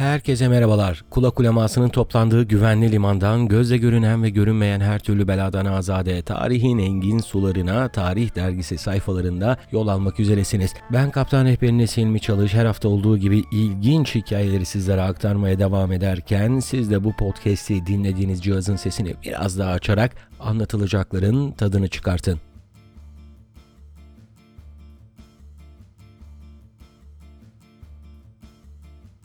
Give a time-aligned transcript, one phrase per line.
[0.00, 1.04] Herkese merhabalar.
[1.10, 7.18] Kula kulemasının toplandığı güvenli limandan gözle görünen ve görünmeyen her türlü beladan azade tarihin engin
[7.18, 10.74] sularına tarih dergisi sayfalarında yol almak üzeresiniz.
[10.92, 16.58] Ben kaptan rehberiniz Hilmi Çalış her hafta olduğu gibi ilginç hikayeleri sizlere aktarmaya devam ederken
[16.60, 22.49] siz de bu podcast'i dinlediğiniz cihazın sesini biraz daha açarak anlatılacakların tadını çıkartın.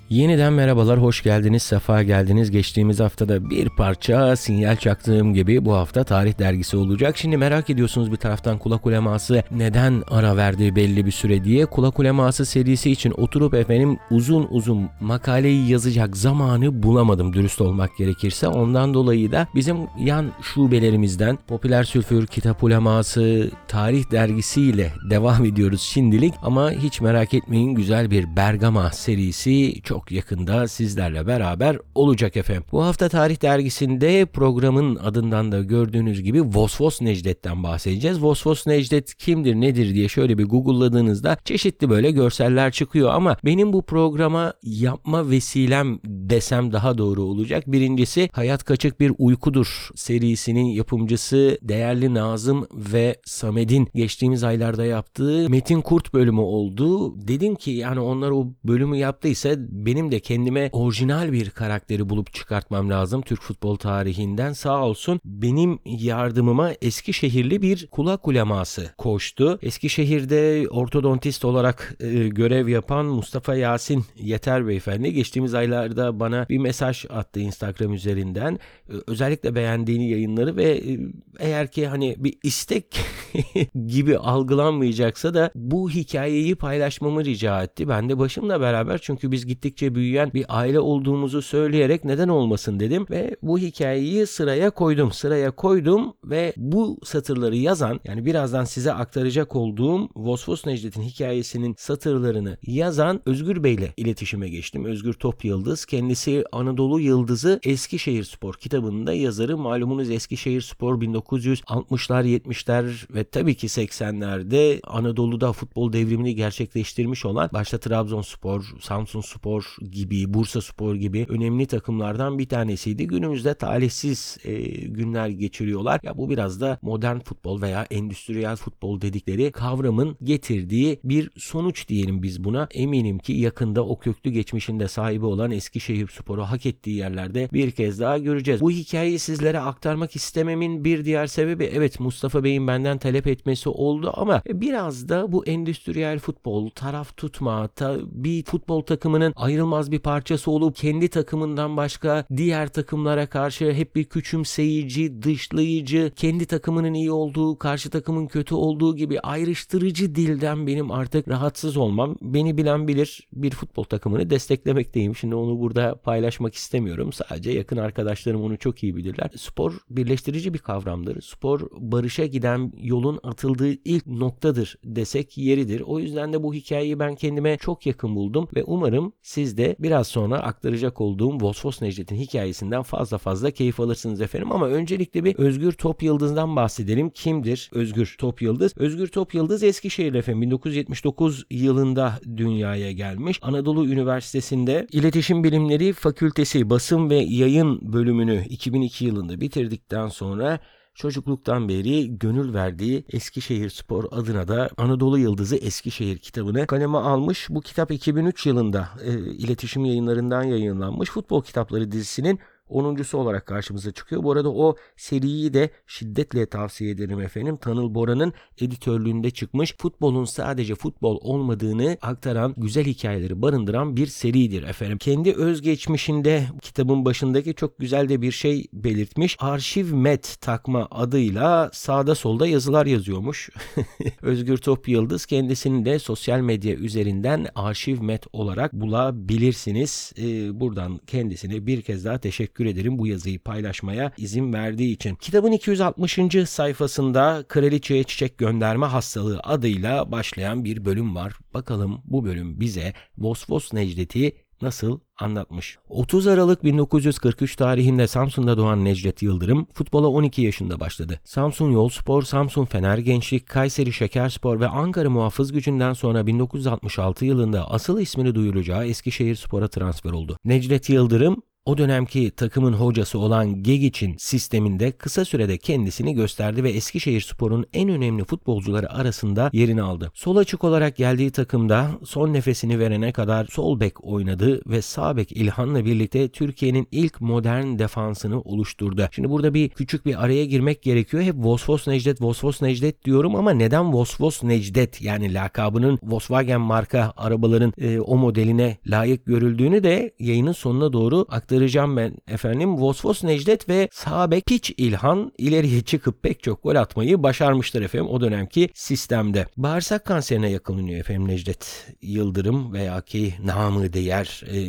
[0.10, 2.52] Yeniden merhabalar, hoş geldiniz, sefa geldiniz.
[2.52, 7.18] Geçtiğimiz haftada bir parça sinyal çaktığım gibi bu hafta tarih dergisi olacak.
[7.18, 11.66] Şimdi merak ediyorsunuz bir taraftan kulak uleması neden ara verdi belli bir süre diye.
[11.66, 18.48] Kulak uleması serisi için oturup efendim uzun uzun makaleyi yazacak zamanı bulamadım dürüst olmak gerekirse.
[18.48, 26.34] Ondan dolayı da bizim yan şubelerimizden Popüler Sülfür, Kitap Uleması, Tarih dergisiyle devam ediyoruz şimdilik.
[26.44, 32.64] Ama hiç merak etmeyin güzel bir Bergama serisi çok çok yakında sizlerle beraber olacak efendim.
[32.72, 38.22] Bu hafta Tarih Dergisi'nde programın adından da gördüğünüz gibi Vosvos Necdet'ten bahsedeceğiz.
[38.22, 43.82] Vosvos Necdet kimdir nedir diye şöyle bir google'ladığınızda çeşitli böyle görseller çıkıyor ama benim bu
[43.82, 47.64] programa yapma vesilem desem daha doğru olacak.
[47.68, 55.82] Birincisi Hayat Kaçık Bir Uykudur serisinin yapımcısı değerli Nazım ve Samed'in geçtiğimiz aylarda yaptığı Metin
[55.82, 57.16] Kurt bölümü oldu.
[57.28, 59.56] Dedim ki yani onlar o bölümü yaptıysa
[59.86, 64.54] benim de kendime orijinal bir karakteri bulup çıkartmam lazım Türk futbol tarihinden.
[64.54, 69.60] Sağ olsun benim yardımıma Eskişehirli bir kulak uleması koştu.
[69.62, 77.06] Eskişehir'de ortodontist olarak e, görev yapan Mustafa Yasin Yeter Beyefendi geçtiğimiz aylarda bana bir mesaj
[77.10, 78.60] attı Instagram üzerinden.
[78.90, 81.00] E, özellikle beğendiğini yayınları ve e,
[81.40, 83.00] eğer ki hani bir istek
[83.88, 87.90] gibi algılanmayacaksa da bu hikayeyi paylaşmamı rica etti.
[87.90, 92.80] Ben de başımla beraber çünkü biz gittik gittikçe büyüyen bir aile olduğumuzu söyleyerek neden olmasın
[92.80, 95.12] dedim ve bu hikayeyi sıraya koydum.
[95.12, 102.58] Sıraya koydum ve bu satırları yazan yani birazdan size aktaracak olduğum Vosvos Necdet'in hikayesinin satırlarını
[102.64, 104.86] yazan Özgür Bey ile iletişime geçtim.
[104.86, 109.58] Özgür Top Yıldız kendisi Anadolu Yıldızı Eskişehir Spor kitabının da yazarı.
[109.58, 117.78] Malumunuz Eskişehir Spor 1960'lar 70'ler ve tabii ki 80'lerde Anadolu'da futbol devrimini gerçekleştirmiş olan başta
[117.78, 119.22] Trabzonspor, Samsun
[119.66, 123.08] Spor, gibi, Bursa Spor gibi önemli takımlardan bir tanesiydi.
[123.08, 124.56] Günümüzde talihsiz e,
[124.88, 126.00] günler geçiriyorlar.
[126.04, 132.24] Ya bu biraz da modern futbol veya endüstriyel futbol dedikleri kavramın getirdiği bir sonuç diyelim
[132.24, 132.68] biz buna.
[132.72, 138.00] Eminim ki yakında o köklü geçmişinde sahibi olan Eskişehir Spor'u hak ettiği yerlerde bir kez
[138.00, 138.62] daha göreceğiz.
[138.62, 144.12] Bu hikayeyi sizlere aktarmak istememin bir diğer sebebi evet Mustafa Bey'in benden talep etmesi oldu
[144.16, 150.52] ama biraz da bu endüstriyel futbol, taraf tutma, ta, bir futbol takımının ayrılmaz bir parçası
[150.52, 157.58] olup kendi takımından başka diğer takımlara karşı hep bir küçümseyici, dışlayıcı, kendi takımının iyi olduğu,
[157.58, 162.16] karşı takımın kötü olduğu gibi ayrıştırıcı dilden benim artık rahatsız olmam.
[162.22, 165.16] Beni bilen bilir bir futbol takımını desteklemekteyim.
[165.16, 167.14] Şimdi onu burada paylaşmak istemiyorum.
[167.14, 169.30] Sadece yakın arkadaşlarım onu çok iyi bilirler.
[169.38, 171.22] Spor birleştirici bir kavramdır.
[171.22, 175.82] Spor barışa giden yolun atıldığı ilk noktadır desek yeridir.
[175.82, 180.08] O yüzden de bu hikayeyi ben kendime çok yakın buldum ve umarım siz de biraz
[180.08, 184.52] sonra aktaracak olduğum Vosvos Necdet'in hikayesinden fazla fazla keyif alırsınız efendim.
[184.52, 187.10] Ama öncelikle bir Özgür Top Yıldız'dan bahsedelim.
[187.10, 188.78] Kimdir Özgür Top Yıldız?
[188.78, 193.40] Özgür Top Yıldız Eskişehir efendim 1979 yılında dünyaya gelmiş.
[193.42, 200.60] Anadolu Üniversitesi'nde İletişim Bilimleri Fakültesi Basın ve Yayın bölümünü 2002 yılında bitirdikten sonra
[200.96, 207.48] çocukluktan beri gönül verdiği Eskişehir Spor adına da Anadolu Yıldızı Eskişehir kitabını kaleme almış.
[207.50, 211.10] Bu kitap 2003 yılında e, iletişim yayınlarından yayınlanmış.
[211.10, 212.40] Futbol kitapları dizisinin
[212.70, 214.24] 10.sü olarak karşımıza çıkıyor.
[214.24, 217.58] Bu arada o seriyi de şiddetle tavsiye ederim efendim.
[217.58, 224.98] Tanıl Bora'nın editörlüğünde çıkmış futbolun sadece futbol olmadığını aktaran güzel hikayeleri barındıran bir seridir efendim.
[224.98, 229.38] Kendi özgeçmişinde kitabın başındaki çok güzel de bir şey belirtmiş.
[229.40, 233.50] Arşiv Met takma adıyla sağda solda yazılar yazıyormuş.
[234.22, 240.14] Özgür Top Yıldız kendisini de sosyal medya üzerinden Arşiv Met olarak bulabilirsiniz.
[240.18, 245.16] Ee, buradan kendisine bir kez daha teşekkür teşekkür ederim bu yazıyı paylaşmaya izin verdiği için.
[245.16, 246.20] Kitabın 260.
[246.48, 251.34] sayfasında Kraliçeye Çiçek Gönderme Hastalığı adıyla başlayan bir bölüm var.
[251.54, 255.78] Bakalım bu bölüm bize Vosvos Necdet'i nasıl anlatmış.
[255.90, 261.20] 30 Aralık 1943 tarihinde Samsun'da doğan Necdet Yıldırım futbola 12 yaşında başladı.
[261.24, 268.00] Samsun Yolspor, Samsun Fener Gençlik, Kayseri Şekerspor ve Ankara Muhafız Gücü'nden sonra 1966 yılında asıl
[268.00, 270.38] ismini duyuracağı Eskişehir Spor'a transfer oldu.
[270.46, 277.22] Necdet Yıldırım o dönemki takımın hocası olan Gegic'in sisteminde kısa sürede kendisini gösterdi ve Eskişehir
[277.22, 280.12] Spor'un en önemli futbolcuları arasında yerini aldı.
[280.14, 285.32] Sol açık olarak geldiği takımda son nefesini verene kadar sol bek oynadı ve sağ bek
[285.32, 289.08] İlhan'la birlikte Türkiye'nin ilk modern defansını oluşturdu.
[289.12, 291.24] Şimdi burada bir küçük bir araya girmek gerekiyor.
[291.24, 297.74] Hep Vosvos Necdet, Vosvos Necdet diyorum ama neden Vosvos Necdet yani lakabının Volkswagen marka arabaların
[297.78, 302.78] e, o modeline layık görüldüğünü de yayının sonuna doğru aktaracağım aktaracağım ben efendim.
[302.78, 308.10] Vosvos Necdet ve sağ bek Piç İlhan ileriye çıkıp pek çok gol atmayı başarmıştır efendim
[308.10, 309.46] o dönemki sistemde.
[309.58, 314.60] Bağırsak kanserine yakalanıyor efendim Necdet Yıldırım veya ki namı değer e,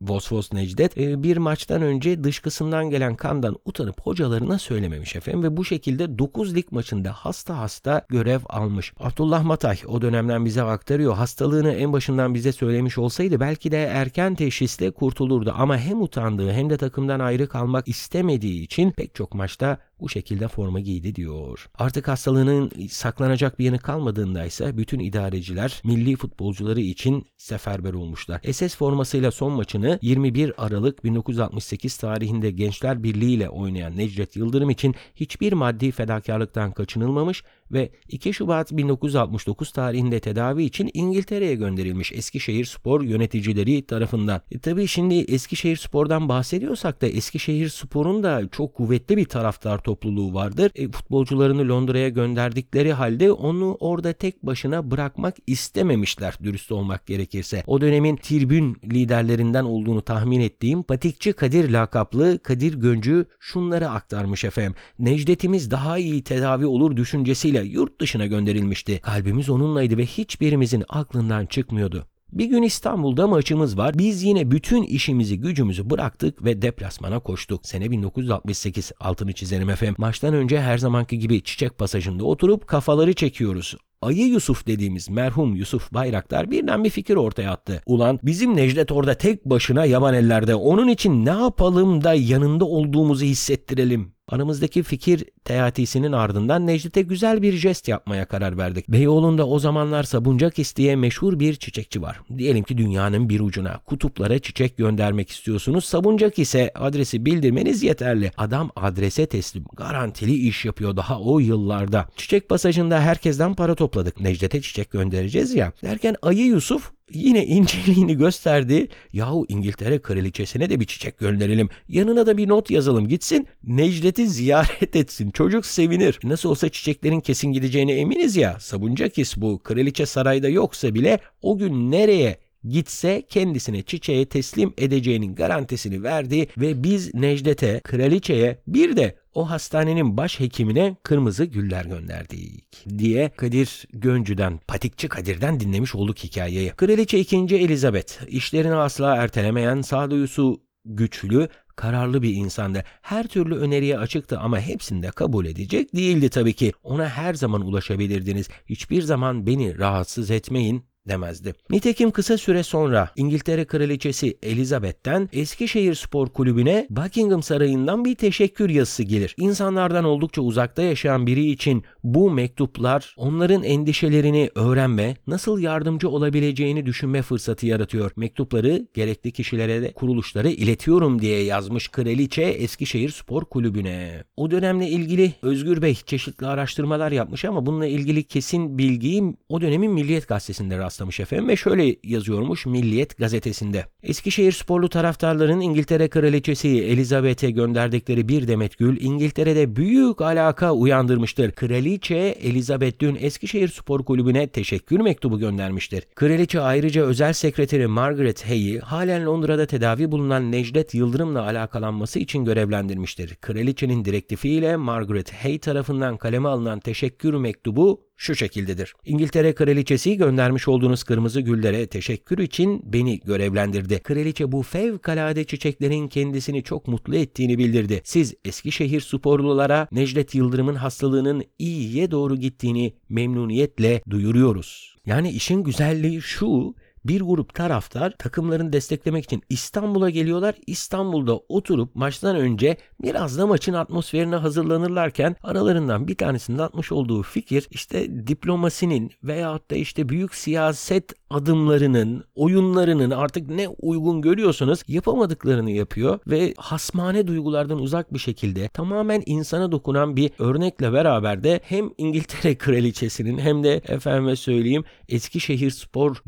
[0.00, 5.64] Vosvos Necdet e, bir maçtan önce dışkısından gelen kandan utanıp hocalarına söylememiş efendim ve bu
[5.64, 8.92] şekilde 9 lig maçında hasta hasta görev almış.
[9.00, 11.14] Abdullah Matay o dönemden bize aktarıyor.
[11.14, 16.70] Hastalığını en başından bize söylemiş olsaydı belki de erken teşhisle kurtulurdu ama hem utandığı hem
[16.70, 21.68] de takımdan ayrı kalmak istemediği için pek çok maçta bu şekilde forma giydi diyor.
[21.74, 28.40] Artık hastalığının saklanacak bir yanı kalmadığında ise bütün idareciler milli futbolcuları için seferber olmuşlar.
[28.52, 34.94] SS formasıyla son maçını 21 Aralık 1968 tarihinde Gençler Birliği ile oynayan Necdet Yıldırım için
[35.14, 43.02] hiçbir maddi fedakarlıktan kaçınılmamış ve 2 Şubat 1969 tarihinde tedavi için İngiltere'ye gönderilmiş Eskişehir Spor
[43.02, 44.40] yöneticileri tarafından.
[44.50, 50.34] E tabii şimdi Eskişehir Spor'dan bahsediyorsak da Eskişehir Spor'un da çok kuvvetli bir taraftar topluluğu
[50.34, 50.72] vardır.
[50.74, 57.62] E, futbolcularını Londra'ya gönderdikleri halde onu orada tek başına bırakmak istememişler dürüst olmak gerekirse.
[57.66, 64.74] O dönemin tribün liderlerinden olduğunu tahmin ettiğim Patikçi Kadir lakaplı Kadir Göncü şunları aktarmış efendim.
[64.98, 69.00] Necdet'imiz daha iyi tedavi olur düşüncesiyle yurt dışına gönderilmişti.
[69.00, 72.06] Kalbimiz onunlaydı ve hiçbirimizin aklından çıkmıyordu.
[72.32, 73.98] Bir gün İstanbul'da maçımız var.
[73.98, 77.66] Biz yine bütün işimizi gücümüzü bıraktık ve deplasmana koştuk.
[77.66, 79.94] Sene 1968 altını çizelim efendim.
[79.98, 83.76] Maçtan önce her zamanki gibi çiçek pasajında oturup kafaları çekiyoruz.
[84.02, 87.82] Ayı Yusuf dediğimiz merhum Yusuf Bayraktar birden bir fikir ortaya attı.
[87.86, 93.24] Ulan bizim Necdet orada tek başına yaban ellerde onun için ne yapalım da yanında olduğumuzu
[93.24, 94.12] hissettirelim.
[94.30, 98.88] Aramızdaki fikir teatisinin ardından Necdet'e güzel bir jest yapmaya karar verdik.
[98.88, 102.20] Beyoğlu'nda o zamanlar Sabuncakis diye meşhur bir çiçekçi var.
[102.38, 105.84] Diyelim ki dünyanın bir ucuna kutuplara çiçek göndermek istiyorsunuz.
[105.84, 108.30] Sabuncakis'e adresi bildirmeniz yeterli.
[108.36, 109.64] Adam adrese teslim.
[109.76, 112.08] Garantili iş yapıyor daha o yıllarda.
[112.16, 114.20] Çiçek pasajında herkesten para topladık.
[114.20, 115.72] Necdet'e çiçek göndereceğiz ya.
[115.82, 118.88] Derken Ayı Yusuf yine inceliğini gösterdi.
[119.12, 121.68] Yahu İngiltere kraliçesine de bir çiçek gönderelim.
[121.88, 123.46] Yanına da bir not yazalım gitsin.
[123.64, 125.30] Necdet'i ziyaret etsin.
[125.30, 126.18] Çocuk sevinir.
[126.24, 128.56] Nasıl olsa çiçeklerin kesin gideceğine eminiz ya.
[128.60, 129.58] Sabuncakis bu.
[129.58, 136.82] Kraliçe sarayda yoksa bile o gün nereye gitse kendisine çiçeğe teslim edeceğinin garantisini verdi ve
[136.82, 144.60] biz Necdet'e, kraliçeye bir de o hastanenin baş hekimine kırmızı güller gönderdik diye Kadir Göncü'den,
[144.68, 146.70] Patikçi Kadir'den dinlemiş olduk hikayeyi.
[146.70, 147.36] Kraliçe 2.
[147.36, 152.84] Elizabeth işlerini asla ertelemeyen, sağduyusu güçlü, kararlı bir insandı.
[153.02, 156.72] Her türlü öneriye açıktı ama hepsini de kabul edecek değildi tabii ki.
[156.82, 158.48] Ona her zaman ulaşabilirdiniz.
[158.66, 161.54] Hiçbir zaman beni rahatsız etmeyin demezdi.
[161.70, 169.02] Nitekim kısa süre sonra İngiltere Kraliçesi Elizabeth'ten Eskişehir Spor Kulübü'ne Buckingham Sarayı'ndan bir teşekkür yazısı
[169.02, 169.34] gelir.
[169.38, 177.22] İnsanlardan oldukça uzakta yaşayan biri için bu mektuplar onların endişelerini öğrenme, nasıl yardımcı olabileceğini düşünme
[177.22, 178.10] fırsatı yaratıyor.
[178.16, 184.24] Mektupları gerekli kişilere de kuruluşlara iletiyorum diye yazmış kraliçe Eskişehir Spor Kulübü'ne.
[184.36, 189.92] O dönemle ilgili Özgür Bey çeşitli araştırmalar yapmış ama bununla ilgili kesin bilgiyi o dönemin
[189.92, 193.86] Milliyet Gazetesi'nde rastlamış efendim ve şöyle yazıyormuş Milliyet gazetesinde.
[194.02, 201.52] Eskişehir sporlu taraftarların İngiltere Kraliçesi Elizabeth'e gönderdikleri bir demet gül İngiltere'de büyük alaka uyandırmıştır.
[201.52, 206.04] Kraliçe Elizabeth dün Eskişehir Spor Kulübü'ne teşekkür mektubu göndermiştir.
[206.14, 213.34] Kraliçe ayrıca özel sekreteri Margaret Hay'i halen Londra'da tedavi bulunan Necdet Yıldırım'la alakalanması için görevlendirmiştir.
[213.34, 218.94] Kraliçenin direktifiyle Margaret Hay tarafından kaleme alınan teşekkür mektubu şu şekildedir.
[219.04, 223.98] İngiltere Kraliçesi göndermiş olduğunuz kırmızı güllere teşekkür için beni görevlendirdi.
[223.98, 228.00] Kraliçe bu fevkalade çiçeklerin kendisini çok mutlu ettiğini bildirdi.
[228.04, 234.96] Siz Eskişehir sporlulara Necdet Yıldırım'ın hastalığının iyiye doğru gittiğini memnuniyetle duyuruyoruz.
[235.06, 240.54] Yani işin güzelliği şu, bir grup taraftar takımlarını desteklemek için İstanbul'a geliyorlar.
[240.66, 247.68] İstanbul'da oturup maçtan önce biraz da maçın atmosferine hazırlanırlarken aralarından bir tanesinin atmış olduğu fikir
[247.70, 256.18] işte diplomasinin veyahut da işte büyük siyaset adımlarının, oyunlarının artık ne uygun görüyorsanız yapamadıklarını yapıyor
[256.26, 262.54] ve hasmane duygulardan uzak bir şekilde tamamen insana dokunan bir örnekle beraber de hem İngiltere
[262.58, 266.22] kraliçesinin hem de efendime söyleyeyim Eskişehir spor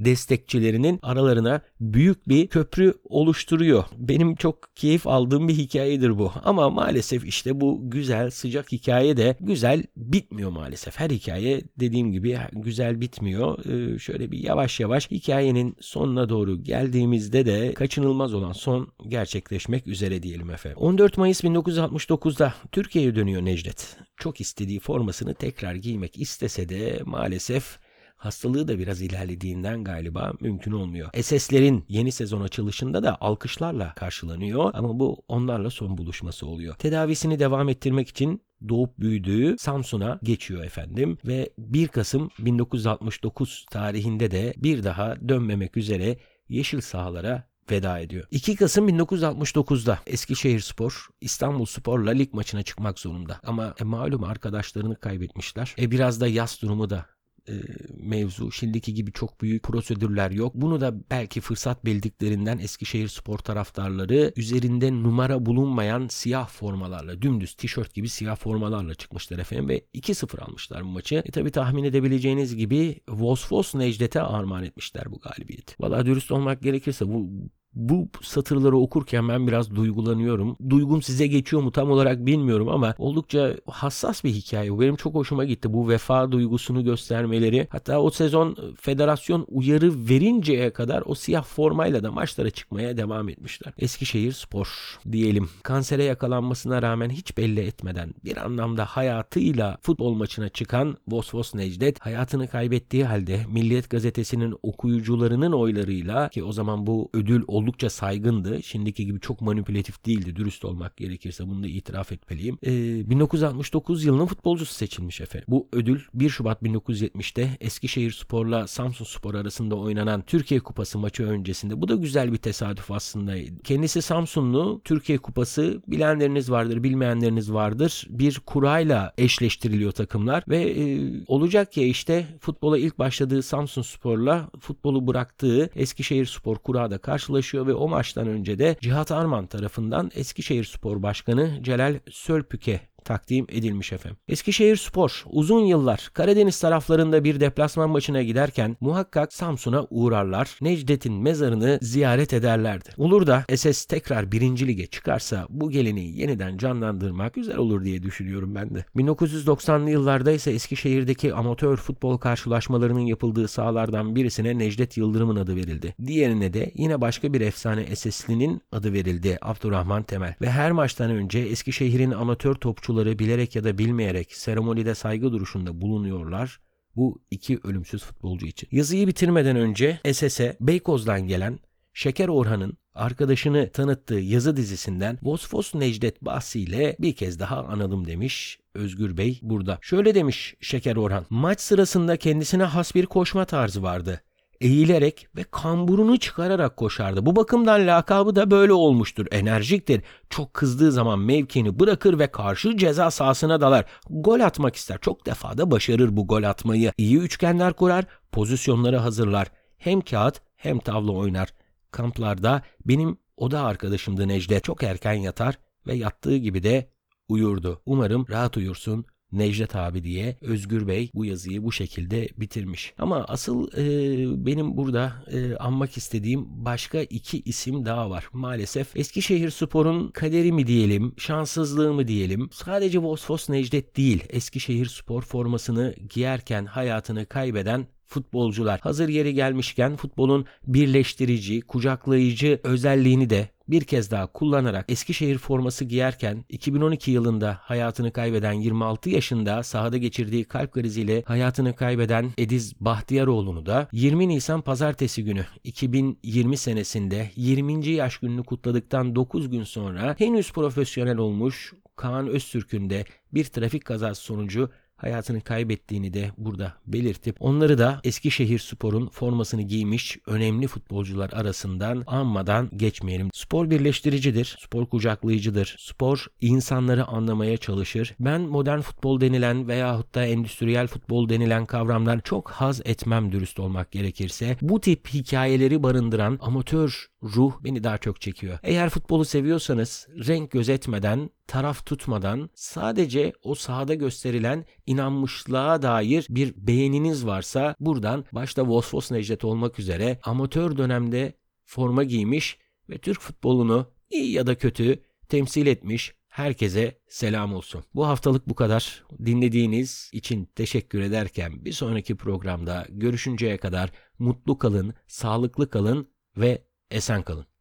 [0.63, 3.85] destekçilerinin aralarına büyük bir köprü oluşturuyor.
[3.97, 6.33] Benim çok keyif aldığım bir hikayedir bu.
[6.45, 11.01] Ama maalesef işte bu güzel sıcak hikaye de güzel bitmiyor maalesef.
[11.01, 13.65] Her hikaye dediğim gibi güzel bitmiyor.
[13.65, 20.23] Ee, şöyle bir yavaş yavaş hikayenin sonuna doğru geldiğimizde de kaçınılmaz olan son gerçekleşmek üzere
[20.23, 20.79] diyelim efendim.
[20.79, 23.97] 14 Mayıs 1969'da Türkiye'ye dönüyor Necdet.
[24.17, 27.79] Çok istediği formasını tekrar giymek istese de maalesef
[28.25, 31.09] hastalığı da biraz ilerlediğinden galiba mümkün olmuyor.
[31.23, 36.75] SS'lerin yeni sezon açılışında da alkışlarla karşılanıyor ama bu onlarla son buluşması oluyor.
[36.75, 44.55] Tedavisini devam ettirmek için doğup büyüdüğü Samsun'a geçiyor efendim ve 1 Kasım 1969 tarihinde de
[44.57, 46.17] bir daha dönmemek üzere
[46.49, 48.27] yeşil sahalara veda ediyor.
[48.31, 53.41] 2 Kasım 1969'da Eskişehir Spor İstanbul Spor'la lig maçına çıkmak zorunda.
[53.45, 55.75] Ama e, malum arkadaşlarını kaybetmişler.
[55.79, 57.07] E biraz da yaz durumu da
[57.49, 57.53] e,
[57.97, 58.53] mevzu.
[58.53, 60.55] Şimdiki gibi çok büyük prosedürler yok.
[60.55, 67.95] Bunu da belki fırsat bildiklerinden Eskişehir spor taraftarları üzerinde numara bulunmayan siyah formalarla dümdüz tişört
[67.95, 71.15] gibi siyah formalarla çıkmışlar efendim ve 2-0 almışlar bu maçı.
[71.15, 75.75] E tabi tahmin edebileceğiniz gibi Vosvos Necdet'e armağan etmişler bu galibiyeti.
[75.81, 77.31] Valla dürüst olmak gerekirse bu
[77.75, 80.57] bu satırları okurken ben biraz duygulanıyorum.
[80.71, 84.81] Duygum size geçiyor mu tam olarak bilmiyorum ama oldukça hassas bir hikaye.
[84.81, 85.73] Benim çok hoşuma gitti.
[85.73, 87.69] Bu vefa duygusunu göstermeleri.
[87.71, 93.73] Hatta o sezon federasyon uyarı verinceye kadar o siyah formayla da maçlara çıkmaya devam etmişler.
[93.79, 95.49] Eskişehir Spor diyelim.
[95.63, 102.49] Kansere yakalanmasına rağmen hiç belli etmeden bir anlamda hayatıyla futbol maçına çıkan Vosvos Necdet hayatını
[102.49, 108.63] kaybettiği halde Milliyet Gazetesi'nin okuyucularının oylarıyla ki o zaman bu ödül oldukça saygındı.
[108.63, 112.59] Şimdiki gibi çok manipülatif değildi dürüst olmak gerekirse bunu da itiraf etmeliyim.
[112.63, 115.47] Ee, 1969 yılının futbolcusu seçilmiş efendim.
[115.49, 121.81] Bu ödül 1 Şubat 1970'te Eskişehir Spor'la Samsun Spor arasında oynanan Türkiye Kupası maçı öncesinde.
[121.81, 123.35] Bu da güzel bir tesadüf aslında.
[123.65, 124.81] Kendisi Samsunlu.
[124.85, 128.07] Türkiye Kupası bilenleriniz vardır, bilmeyenleriniz vardır.
[128.09, 135.07] Bir kurayla eşleştiriliyor takımlar ve e, olacak ya işte futbola ilk başladığı Samsun Spor'la futbolu
[135.07, 140.11] bıraktığı Eskişehir Spor kura da karşılaşıyor çalışıyor ve o maçtan önce de Cihat Arman tarafından
[140.15, 144.19] Eskişehir Spor Başkanı Celal Sölpük'e takdim edilmiş efendim.
[144.29, 150.59] Eskişehir Spor uzun yıllar Karadeniz taraflarında bir deplasman maçına giderken muhakkak Samsun'a uğrarlar.
[150.61, 152.89] Necdet'in mezarını ziyaret ederlerdi.
[152.97, 158.55] Olur da SS tekrar birinci lige çıkarsa bu geleneği yeniden canlandırmak güzel olur diye düşünüyorum
[158.55, 158.85] ben de.
[158.97, 165.95] 1990'lı yıllarda ise Eskişehir'deki amatör futbol karşılaşmalarının yapıldığı sahalardan birisine Necdet Yıldırım'ın adı verildi.
[166.07, 170.35] Diğerine de yine başka bir efsane SS'linin adı verildi Abdurrahman Temel.
[170.41, 175.81] Ve her maçtan önce Eskişehir'in amatör topçu sporcuları bilerek ya da bilmeyerek seremonide saygı duruşunda
[175.81, 176.61] bulunuyorlar
[176.97, 178.69] bu iki ölümsüz futbolcu için.
[178.73, 181.59] Yazıyı bitirmeden önce SS'e Beykoz'dan gelen
[181.95, 189.17] Şeker Orhan'ın arkadaşını tanıttığı yazı dizisinden Vosfos Necdet bahsiyle bir kez daha analım demiş Özgür
[189.17, 189.79] Bey burada.
[189.83, 191.27] Şöyle demiş Şeker Orhan.
[191.31, 194.21] Maç sırasında kendisine has bir koşma tarzı vardı
[194.63, 197.27] eğilerek ve kamburunu çıkararak koşardı.
[197.27, 199.27] Bu bakımdan lakabı da böyle olmuştur.
[199.31, 200.03] Enerjiktir.
[200.31, 203.85] Çok kızdığı zaman mevkini bırakır ve karşı ceza sahasına dalar.
[204.11, 204.99] Gol atmak ister.
[205.01, 206.93] Çok defa da başarır bu gol atmayı.
[206.99, 209.49] İyi üçgenler kurar, pozisyonları hazırlar.
[209.79, 211.49] Hem kağıt hem tavla oynar.
[211.91, 214.65] Kamplarda benim oda arkadaşımdı Necdet.
[214.65, 216.91] Çok erken yatar ve yattığı gibi de
[217.29, 217.83] uyurdu.
[217.87, 219.05] Umarım rahat uyursun.
[219.33, 222.95] Necdet abi diye Özgür Bey bu yazıyı bu şekilde bitirmiş.
[222.99, 228.29] Ama asıl e, benim burada e, anmak istediğim başka iki isim daha var.
[228.33, 232.49] Maalesef Eskişehir Spor'un kaderi mi diyelim, şanssızlığı mı diyelim.
[232.53, 238.81] Sadece Vosfos Necdet değil, Eskişehir Spor formasını giyerken hayatını kaybeden futbolcular.
[238.81, 246.45] Hazır yeri gelmişken futbolun birleştirici, kucaklayıcı özelliğini de bir kez daha kullanarak Eskişehir forması giyerken
[246.49, 253.89] 2012 yılında hayatını kaybeden 26 yaşında sahada geçirdiği kalp kriziyle hayatını kaybeden Ediz Bahtiyaroğlu'nu da
[253.93, 257.89] 20 Nisan pazartesi günü 2020 senesinde 20.
[257.89, 263.05] yaş gününü kutladıktan 9 gün sonra henüz profesyonel olmuş Kaan Öztürk'ün de
[263.35, 264.71] bir trafik kazası sonucu
[265.03, 272.71] hayatını kaybettiğini de burada belirtip onları da Eskişehir Spor'un formasını giymiş önemli futbolcular arasından anmadan
[272.77, 273.31] geçmeyelim.
[273.33, 278.15] Spor birleştiricidir, spor kucaklayıcıdır, spor insanları anlamaya çalışır.
[278.21, 283.93] Ben modern futbol denilen veyahut da endüstriyel futbol denilen kavramdan çok haz etmem dürüst olmak
[283.93, 284.57] gerekirse.
[284.63, 288.59] Bu tip hikayeleri barındıran amatör ruh beni daha çok çekiyor.
[288.63, 297.27] Eğer futbolu seviyorsanız renk gözetmeden, taraf tutmadan sadece o sahada gösterilen inanmışlığa dair bir beğeniniz
[297.27, 302.59] varsa buradan başta Vosvos Necdet olmak üzere amatör dönemde forma giymiş
[302.91, 307.85] ve Türk futbolunu iyi ya da kötü temsil etmiş herkese selam olsun.
[307.95, 309.05] Bu haftalık bu kadar.
[309.25, 317.23] Dinlediğiniz için teşekkür ederken bir sonraki programda görüşünceye kadar mutlu kalın, sağlıklı kalın ve esen
[317.23, 317.52] kalın.